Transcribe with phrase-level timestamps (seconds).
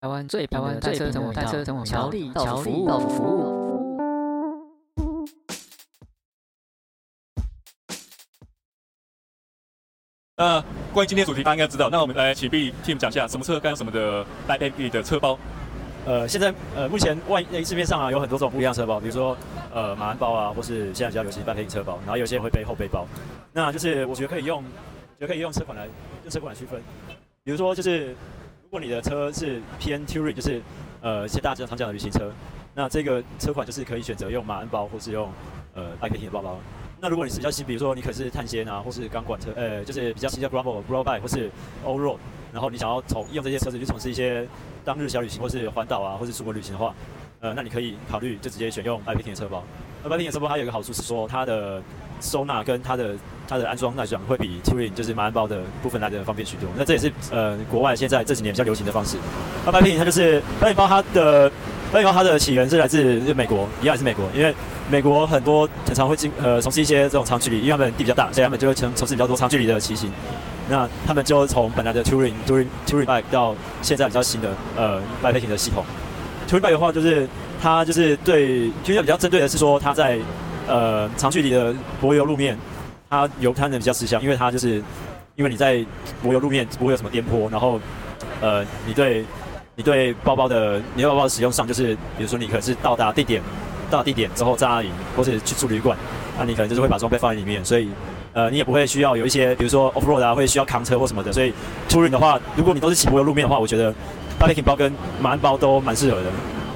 [0.00, 3.60] 台湾最台湾最平的代车等乔力到服务。
[10.38, 11.90] 那关于今天主题，大家应该知道。
[11.90, 12.56] 那我们来请我
[12.88, 15.38] 们讲一下，什么车该用什么的 bikepack 的车包。
[16.06, 19.36] 呃，现在呃，目前外市面上啊有很多种不一样的车包，比如说
[19.70, 23.06] 呃马鞍包啊，或是现在比较流行 bikepack 车包，然后有些人会背后背包。
[23.52, 24.62] 那就是我觉得可以用，
[25.18, 25.86] 觉得可以用车款来
[26.22, 26.80] 用车款来区分。
[27.44, 28.16] 比如说就是
[28.70, 30.62] 如果你的车是偏 touring，就是
[31.00, 32.30] 呃一些大家常讲的旅行车，
[32.72, 35.28] 那这个车款就是可以选择用马鞍包，或是用
[35.74, 36.56] 呃 bikepack 的包包。
[37.00, 41.50] 那如果你是比较新，比如说你可是碳纤啊，或是钢管车，呃就是比较新的 gravel gravel bike 或是
[41.84, 42.18] all road，
[42.52, 44.46] 然后你想要从用这些车子去从事一些
[44.84, 46.94] 当日小旅行，或是环岛啊，或是出国旅行的话，
[47.40, 49.64] 呃，那你可以考虑就直接选用 bikepack 的车包。
[50.02, 51.82] 那 bikepack 的车包它有一个好处是说，它的
[52.20, 53.14] 收纳跟它的
[53.48, 56.68] 它的安装来讲，会比 touring 就是马鞍包的部分来的方便许多。
[56.76, 59.16] 那这也是呃国外现在这几年比较流行的方式。
[59.64, 61.50] 那 bikepack 它就是马鞍包它的
[61.92, 64.54] 马鞍包它的起源是来自美国，一样也是美国，因为
[64.90, 70.10] 美国很多常常会进呃从事一些这种长距离，因为他们地比较大，所以他们就会从从事比较多长距离的骑行。
[70.68, 75.84] 那他们就从本来的 touring touring touring bike 到现在比较新的呃 bike 型的系统。
[76.48, 77.28] touring bike 的话，就是
[77.60, 80.18] 它就是对，其实比较针对的是说它在
[80.66, 82.58] 呃长距离的柏油路面，
[83.10, 84.82] 它油它能比较吃香，因为它就是
[85.36, 85.84] 因为你在
[86.22, 87.78] 柏油路面不会有什么颠簸，然后
[88.40, 89.24] 呃你对
[89.76, 93.42] 你对包包的你包包的使用上，就是比如说你可能是到达地点，
[93.90, 95.96] 到达地点之后扎营，或是去住旅馆，
[96.38, 97.88] 那你可能就是会把装备放在里面，所以。
[98.32, 101.32] 呃，你也不会需要有一些，比如说 off road 啊，会需要扛车或什么的。
[101.32, 101.52] 所以
[101.88, 103.92] touring 的话，如果你都是骑柏油路面的话，我觉得
[104.38, 106.30] bikepack 包跟马鞍包都蛮适合的。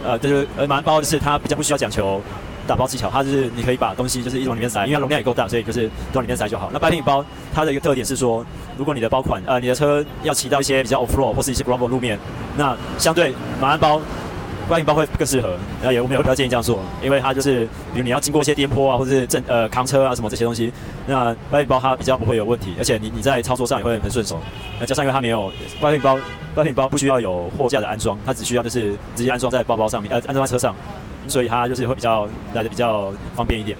[0.04, 2.20] 呃，就是呃马鞍包就是它比较不需要讲求
[2.66, 6.70] 打包技巧，它就是你可以把东西就是一直往里面塞，因为它容量也够大，所以就是都往里面塞就好。
[6.72, 8.44] 那白天包它的一个特点是说，
[8.76, 12.18] 如果你的包款呃你的车要骑到一些比较 off road 或是一些 gravel 路面，
[12.56, 14.00] 那相对马鞍包。
[14.68, 20.72] 外运包会更适合，然后也我们也会比较建议这样做，因为它就是比如你要经过一些颠簸啊，或者是正呃扛车啊什么这些东西，
[21.06, 24.40] 那外运包它比较不会有问题，而且你你在操作上也会很顺手。
[24.80, 26.18] 那加上因为它没有外运包
[26.54, 30.74] 外运包不需要有货架的安装，它只需要就是直接安装在包包上面，呃安装在车上，
[31.28, 33.76] 所以它就是会比较来的比较方便一点。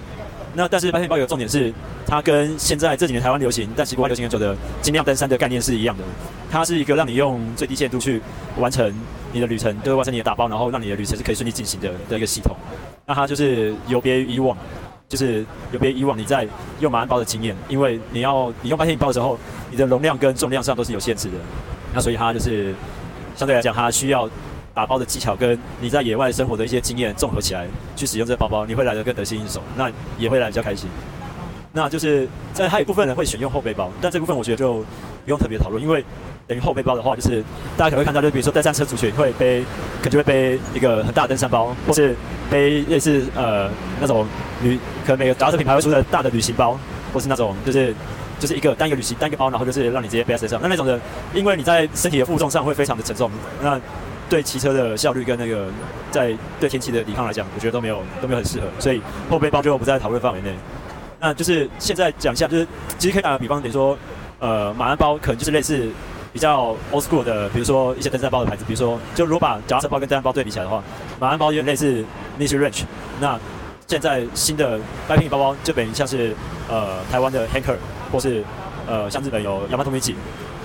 [0.55, 1.73] 那但是 bikepack 包有个重点是，
[2.07, 6.03] 它跟现在这几年台湾流行，但其实国外流行很久的精酿登山的概念是一样的，
[6.49, 8.21] 它是一个让你用最低限度去
[8.57, 8.93] 完成。
[9.33, 12.55] 你的旅程就是完成你的打包，然后让你的旅程是可以顺利进行的的一个系统。
[13.05, 14.57] 那它就是有别于以往，
[15.09, 16.47] 就是有别于以往你在
[16.79, 19.37] 用马鞍包的经验，因为你要你用 bikepack 包的时候，
[19.69, 21.33] 你的容量跟重量上都是有限制的。
[21.93, 22.73] 那所以它就是
[23.35, 24.29] 相对来讲，它需要
[24.75, 27.65] 打包的技巧跟你在野外生活的一些经验综合起来
[27.95, 30.89] 去使用这个包包，你会来得更得心应手，那也会来得比较开心。
[31.71, 34.85] 那就是在还有部分人会选用后背包，但这部分我觉得就不
[35.27, 36.03] 用特别讨论，因为。
[36.47, 37.43] 等于后背包的话，就是
[37.75, 39.61] 大家可能会看到，就比如说登山车族群会背，
[39.97, 42.15] 可能就会背一个很大的登山包，或是
[42.51, 43.67] 背类似呃
[43.99, 44.27] 那种
[44.61, 46.77] 旅，可能每个杂志品牌会出的大的旅行包，
[47.11, 47.95] 或是那种就是
[48.37, 50.59] 就是一个单一个旅行单个包，然后就是让你直接背在身上。
[50.61, 51.01] 那那种的，
[51.33, 53.31] 因为你在身体的负重上会非常的沉重，
[53.63, 53.81] 那
[54.29, 55.67] 对骑车的效率跟那个
[56.11, 60.53] 在对天气的抵抗来讲，我觉得都没有都没有很适合，所以后背包就不在讨论范围内。
[61.19, 63.97] 那就是现在讲一下，就是其实可以打个比方，比如说
[64.39, 65.89] 呃马鞍包可能就是类似。
[66.33, 70.83] 比较 old school 的，比如说一些登山包的牌子，比如说，就如果把脚踏车包跟登山包对比起来的话，
[71.17, 72.03] 马鞍包有点类似
[72.37, 72.83] n i c h Ranch。
[73.21, 73.39] 那
[73.87, 76.35] 现在新的 bikepack 包包就等于像是
[76.67, 77.77] 呃台湾的 Hanker，
[78.11, 78.43] 或是
[78.85, 80.15] 呃像日本有 Yamato m i c i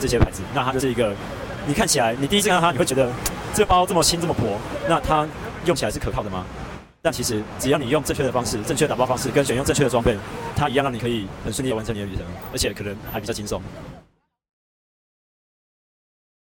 [0.00, 0.42] 这些牌子。
[0.52, 1.14] 那它就是一个，
[1.68, 3.08] 你看起来你第一次看到它，你会觉得
[3.52, 5.26] 这个包这么轻这么薄，那它
[5.64, 6.44] 用起来是可靠的吗？
[7.02, 10.16] 但其实只要你用正确的方式、正确的打包方式跟选用正确的装备，
[10.54, 13.62] 它一样让你可以很顺利的完成你的旅程，而且可能还比较轻松。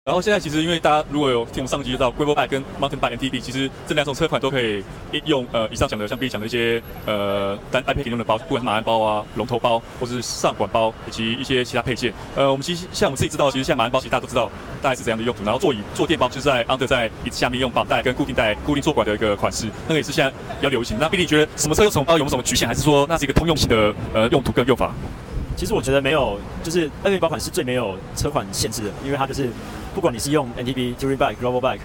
[0.09, 4.83] 然后现在其实因为大家如果有听我们上集就知道，Gravel Bike 跟 Mountain Bike MTB，其实这两种车款都可以
[5.25, 12.11] 用呃以上讲的像 B 讲的一些呃单 iPad 用的包，不管是马鞍包啊、龙头包，或是上管包以及一些其他配件。
[12.35, 14.49] 呃，我们其实像我们自己知道，其实像马鞍包，其实大家都知道
[14.81, 15.43] 大概是怎样的用途。
[15.43, 20.97] 然后座椅坐垫包就是在 under 在椅子下面用绑带跟固定带固定坐管的一个款式，那个也是现在比较流行。
[20.99, 24.91] 那 Billy 觉得什么车用什么包有没有什么局限，还是说那是一个通用型的呃用途跟用法？
[25.59, 29.49] 其实我觉得没有，就是二月爆款是最没有车款限制的，因为它就是
[29.93, 31.81] 不管你是用 NTB、Touring Bike、Global Bike、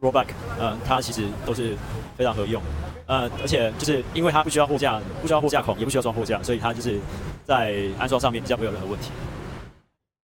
[0.00, 0.28] Road Bike，
[0.60, 1.74] 呃，它其实都是
[2.16, 2.62] 非常合用，
[3.06, 7.00] 呃，而且就是因为它不需要货架，不需要货架孔，也不需要装货架，所以它就是
[7.44, 9.10] 在安装上面比较没有任何问题。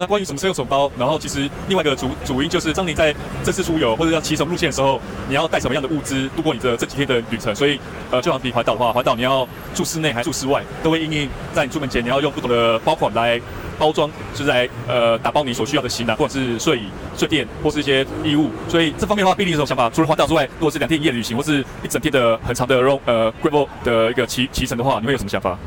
[0.01, 3.13] 那关于什么车用什么包，然后其实另外一个主主因就是，当你在
[3.43, 7.53] 这次出游或者要骑什么路线的时候，你要带什么样的物资度过你的这几天的旅程。
[7.53, 7.81] 所以，
[8.13, 13.41] 呃，就好像比环岛的话，环岛你要住室内还是住室外，都会因应在你出门前你要用不同的包款来
[13.77, 16.85] 包装，就是来呃打包你所需要的行囊，或者是睡椅、
[17.17, 18.51] 睡垫，或是一些衣物。
[18.69, 19.91] 所以这方面的话，必定有什么想法？
[19.91, 25.59] 除了环岛之外，如果是两天一夜旅行，或是一整天的很长的 road 呃 gravel 的一个骑骑乘的话，你会有什么想法？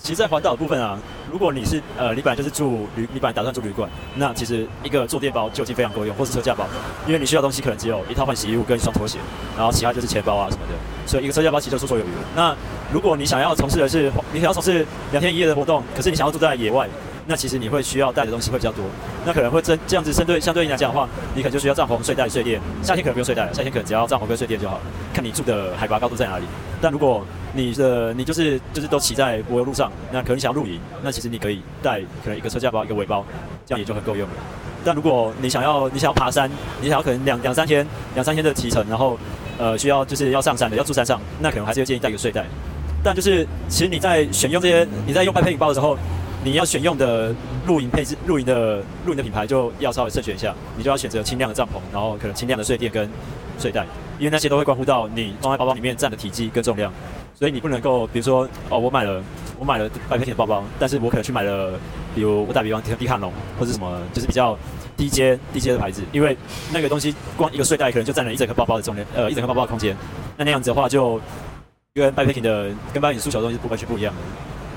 [0.00, 0.98] 其实，在环岛的部分啊，
[1.32, 6.66] 如果你是呃，你本来就是住旅，你本来打算住旅馆，那其实一个坐垫包就已经非常够用，或是车架包，
[7.06, 9.18] 因为你需要东西可能只有一套换洗衣物跟一双拖鞋，
[9.56, 10.74] 然后其他就是钱包啊什么的，
[11.08, 12.10] 所以一个车架包其实就绰绰有余。
[12.36, 12.54] 那
[12.92, 16.86] 如果你想要从事的是，你想要从事两天一夜的活动，可是你想要住在野外，
[17.26, 18.84] 那其实你会需要带的东西会比较多，
[19.24, 22.60] 那可能会这这样子针对相对来讲的话，你可能就需要帐篷、睡袋、睡垫。
[22.82, 24.82] 夏天可能不用睡袋，夏天可能只要帐篷跟睡垫就好了，
[25.14, 26.44] 看你住的海拔高度在哪里。
[26.80, 27.24] 但如果
[27.54, 33.24] 你的你就是就是都骑在柏油路上，那可能你想要露营，那其实你可以带可能一个车架包一个尾包，
[33.64, 34.34] 这样也就很够用了。
[34.84, 39.16] 但如果你想要你想要爬山，你想要可能两两三天两三天的骑程，然后
[39.58, 42.44] 呃需要就是要上山的要住山上，那可能还是要建议带一个睡袋。
[43.04, 45.96] 但就是其实你在选用这些你在用 bikepacking 包的时候，
[46.44, 47.34] 你要选用的
[47.66, 53.08] 露营配置露营的露营的品牌就要稍微慎选一下，你就要选择轻量的帐篷，然后可能轻量的睡垫跟
[53.58, 53.86] 睡袋，
[54.18, 56.92] 因为那些都会关乎到你装在包包里面占的体积跟重量。
[57.34, 59.20] 所以你不能够，比如说，哦，我买了，
[59.58, 61.72] 我买了 bikepacking 的包包，但是我可能去买了，
[62.14, 64.56] 比如我打比方，迪卡侬或者什么，就是比较
[64.96, 66.36] 低阶、低阶的牌子，因为
[66.72, 69.96] 那个东西光一个睡袋可能就占了一整个包包的重量，呃，一整个包包的空间。
[70.36, 71.20] 那那样子的话，就
[71.94, 74.20] 跟百配廷的跟 bikepacking 诉求的东西不完全不一样的。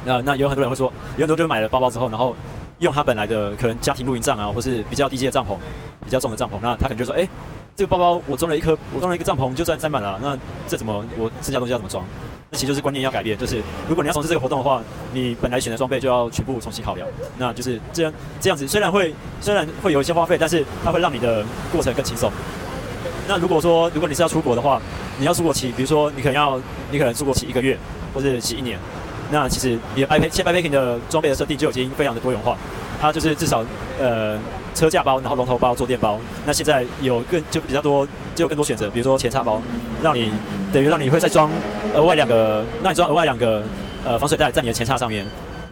[0.06, 2.36] 那那有很多人会说，有很多就买了包包之后，然后
[2.80, 5.58] 用他本来的可能家庭露营帐啊，或是比较低阶的帐篷，
[6.04, 7.28] 比较重的帐篷，那他可能就说，哎、
[7.76, 10.38] 这个包包我装了一颗，我装了一个帐篷就算塞满了，那
[10.68, 12.06] 这怎么我剩下东西要怎么装？
[12.52, 13.60] 那其实就是观念要改变，就是
[13.90, 14.82] 如果你要从事这个活动的话，
[15.12, 17.08] 你本来选的装备就要全部重新考量。
[17.40, 22.32] 那就是这样这样子，虽然会虽然会有一些花费，但是它会让你的过程更轻松。
[23.28, 24.80] 那如果说如果你是要出国的话，
[25.18, 26.62] 你要出国骑，比如说你可能要
[26.92, 27.76] 你可能出国骑一个月，
[28.14, 28.78] 或者骑一年，
[29.32, 32.58] 那其实你的 bike 现 bikepacking 的装备的设定就已经非常的多元化，
[33.02, 33.64] 它就是至少
[34.00, 34.38] 呃
[34.74, 38.06] 车架包，然后龙头包、坐垫包，那现在有更就比较多，
[38.36, 39.62] 就有更多选择，比如说前叉包，
[40.02, 40.32] 让你。
[40.74, 41.50] 等于让你会再装
[41.94, 43.64] 额外两个，让你装额外两个
[44.04, 45.26] 呃防水袋在你的前叉上面。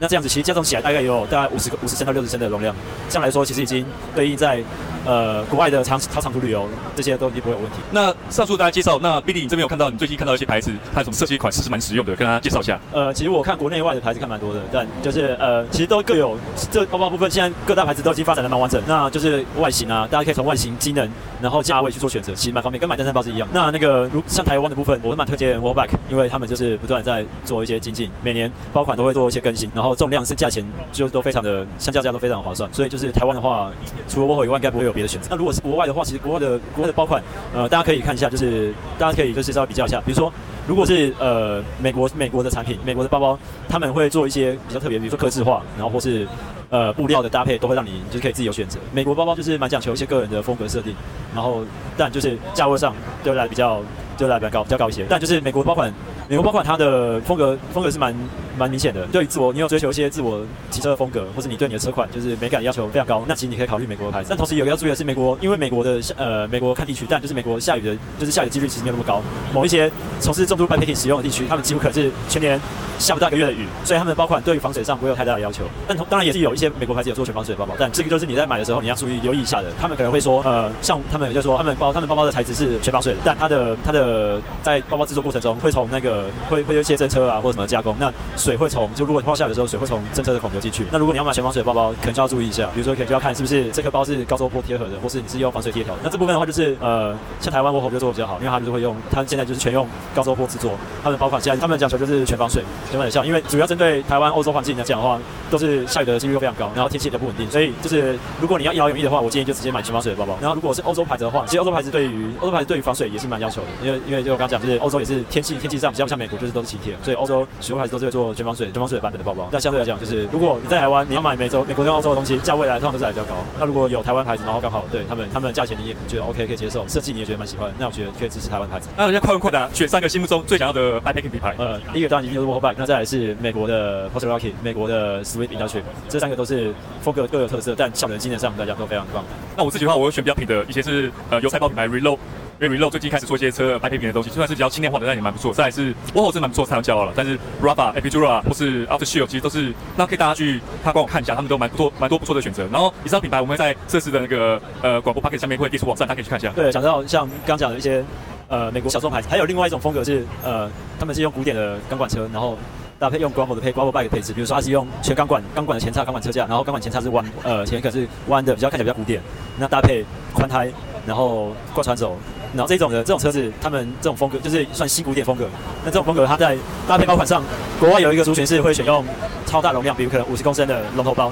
[0.03, 2.75] 那这样子其实加总起来大概也有大概五十个五十升到六十升的容量，
[3.07, 4.61] 这样来说其实已经对应在
[5.05, 7.77] 呃国外的长超长途旅游这些都已经不会有问题。
[7.89, 12.77] 那上述大家介绍，那 Billy 你这边有看到你最近看到一些牌子，它有什么设计款式是蛮实用的，跟大家介绍一下。
[12.91, 16.37] 呃，其实我看国内外的牌子看蛮多的，但就是呃其实都各有
[16.69, 18.83] 这包包部分，现在各大牌子都已经发展的蛮完整。
[18.85, 21.09] 那就是外形啊，大家可以从外形、机能，
[21.41, 23.47] 然后价位去做选择，其实蛮方便，跟买登山包是一样。
[23.53, 30.63] 那那个如像台湾的部分，我蛮推荐 Wallback，因为他们就是不断在做一些精进，每年包款都会做一些更新，然后重量是价钱。
[30.91, 33.71] 就都非常的，相较价都非常划算，所以就是台湾的话，
[34.07, 35.27] 除了沃尔以外，应该不会有别的选择。
[35.31, 37.21] 那如果是国外的话，其实国外的国外的包款，
[37.53, 40.31] 呃，大家可以看一下，就是大家可以就是稍微比较一下，比如说，
[40.67, 43.37] 如果是呃美国美国的产品，美国的包包，
[43.67, 46.27] 他们会做一些比较特别，比如说刻字化，然后或是
[46.69, 48.79] 呃布料的搭配，都会让你就是可以自己有选择。
[48.91, 50.95] 美国包包就是蛮讲求一些个人的风格设定，
[51.33, 51.63] 然后
[51.97, 52.93] 但就是价位上
[53.23, 53.81] 就来比较
[54.15, 55.91] 就来比较高比较高一些，但就是美国包款。
[56.29, 58.15] 美国包款它的风格，风格是蛮
[58.57, 59.05] 蛮明显的。
[59.07, 64.27] 对于自我，你有追求一些自我骑车的风格，或是你对你的车款就是美感要求非常高，那其实你可以考虑美国的牌子。
[64.29, 69.21] 但同时有个要注意的是，美国因为美国的呃美国看地区，但就是美国下雨的，就是下雨几率其实没有那么高。
[69.53, 72.59] 某一些从事重度 biking 使用的地区，他们几乎可是全年
[72.97, 75.65] 下不到一个月的雨，所以他们的包款对于防水上不会有太大的要求。
[75.87, 79.69] 但同当然也是有一些美国牌子有做全防水的包包，但这个就是你在买的时候你要注意留意一下的。
[79.79, 86.93] 他们可能会说，呃，像他们就说他们包他们包包的材质是全防水的，但它的它的在包包制作过程中会从那个会会有一些。
[86.93, 90.85] 侦车啊，或者什么加工，那水会从就如果你泡下雨的时候，水会从侦车的孔流进去。
[90.91, 95.95] 那如果你要买全防水的包包，可能就要注意一下，比如说可能就要看是不是这个包是高周波贴合的，或是你是用防水贴条。
[96.03, 100.71] 那这部分的话就是呃，像台湾沃尔就做的比较好，因为他们就会用，他现在就是全用高周波制作，
[101.01, 105.17] 他们的包款现在他们讲求就是全防水，全防水效，因为主要针对台湾、欧洲环境来讲的话，
[105.49, 110.37] 都是下雨的几率又非常高，然后天气也不稳定，所以就是如果你要一劳永逸的话，我建议就直接买全防水的包包。
[110.41, 117.47] 然后如果是欧洲牌子的话，其实欧洲牌子对于欧洲牌子对于防水也是蛮要求的，因为因为就我刚讲，就是欧洲也是天气天气上比较不像美国，就是都是晴天，所以欧洲。
[117.61, 119.47] 使用牌子都是会做全防水、全防水版本的包包。
[119.51, 123.35] 那相对来讲，就是如果你在台湾，你要买美洲、美国跟澳洲的东西，价位来通常都是还比较高。
[123.59, 128.89] 那如果有台湾牌子，然后刚好对他们，他们的价钱你也觉得 OK 可以接受，设计你也觉得蛮喜欢，那我觉得可以支持台湾牌子。
[128.97, 131.55] 那人家快问快答，选三个心目中最想要的 bikepacking 品牌。
[131.57, 139.23] 呃，第一个当然就是 Walkback，那再来是美国的 Poster Rocket，美国的 Swift Industrial，这三个都是风格各有特色，但效能、机能上大家都非常棒。
[139.55, 142.17] 那我自己的话，我会选比较平的，一些是呃油菜包品牌 Reload。
[142.59, 145.53] 因为 r e l o 最近开始做一些车配皮品的东西，就算是比较轻量化的，但也蛮不错。
[145.53, 147.13] 再来是 Warhol 是蛮不错，才能骄傲了。
[147.15, 152.67] 但是 Rapha、Epitura 或是 Aftershield 其实都是，那可以大家去他官网看一下，他们都蛮不错，蛮多不错的选择。
[152.71, 156.49] 然后以上品牌我们在测试的那个呃广播 Podcast 下面会列出网站，大家可以去看一下。
[156.51, 158.03] 对，讲到像刚讲的一些
[158.47, 160.69] 呃美国小众牌子，还有另外一种风格是呃
[160.99, 162.57] 他们是用古典的钢管车，然后。
[162.99, 169.21] 搭配用 Gravel 的配 Gravel bike 的配置，比如说它是用全钢管，钢管的前叉，钢管车架，然后钢管前叉是弯，呃，前可是弯的，比较看起来比较古典。
[169.57, 170.71] 那搭配宽胎，
[171.05, 172.17] 然后贯穿走，
[172.53, 175.45] 然后这种的这种车子，他们这种风格就是算新古典风格。
[175.83, 176.57] 那这种风格，它在
[176.87, 177.43] 搭配包款上，
[177.79, 179.03] 国外有一个族群是会选用
[179.45, 181.31] 超大容量，比如可能五十公升的龙头包，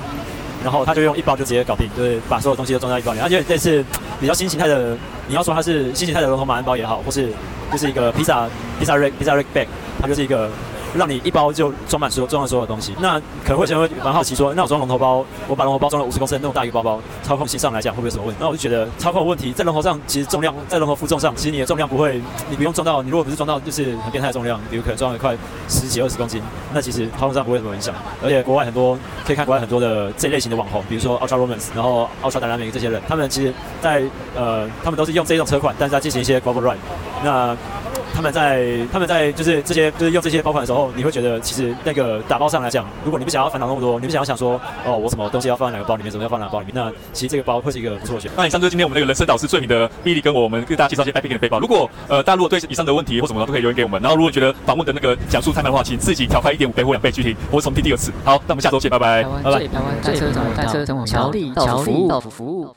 [0.63, 3.19] 然后他就用一包就直接搞定，就是把所有东西都装在一包里。
[3.19, 3.83] 而且这次
[4.19, 4.97] 比较新形态的，
[5.27, 7.29] 你要说它是新形态的龙头马鞍包也好，或是
[7.71, 8.49] 就是一个披萨
[8.79, 9.67] 披萨 rack 披萨 rack bag，
[10.01, 10.49] 它就是一个。
[10.95, 18.39] 让你一包就装满所有装了所有的东西，那可能会有人会蛮好奇说，那我装龙头包，我把龙头包装了五十公升那么大一个包包，操控性上来讲会不会有什么问题？
[18.41, 25.35] 那我就觉得操控问题在龙头上，其实重量在龙头负重上，其实你的重量不会，你不用装到，你如果不是装到就是很变态的重量，比如可能装了快
[25.69, 26.41] 十几二十公斤，
[26.73, 27.95] 那其实操控上不会有什么影响。
[28.23, 34.03] 而且国外很多可以看国外很多的这一类型的网红，比如说 Ultra Romans，然后 Ultra Dynamic 这些人，他们其实在
[34.35, 36.75] 呃，他们都是用这种车款，但是在进行一些 Gravel Ride，
[37.23, 37.55] 那。
[38.21, 48.37] 他们在他们在就是这些就是用这些包款的时候，你会觉得其实那个打包上来讲，如果你不想要烦恼那么多，你不想要想说哦，我什么东西要放在哪个包里面，什么要放哪个包里面，那其实这个包会是一个不错的选择。
[48.37, 51.59] 那以上就是今天我们那个人生导师最名的 Billy 跟我们跟大家介绍一些 bikepacking 的背包。
[51.59, 53.99] 如果呃大家如果对以上的问题或什么都可以留言给我们。
[53.99, 58.11] 然后如果觉得访问的那个讲述太慢的话，请自己调快一点五倍或两倍去听，我会重听第二次。
[58.23, 59.23] 好，那我们下周见，拜拜。
[59.23, 62.75] 台湾最台湾带车带车从桥地到服务到服务。